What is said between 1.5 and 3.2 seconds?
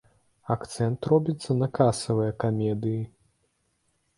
на касавыя камедыі.